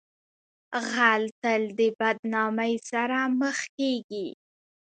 غل 0.91 1.23
تل 1.41 1.63
د 1.79 1.81
بدنامۍ 1.99 2.73
سره 2.89 3.19
مخ 3.39 3.57
کیږي 3.77 4.27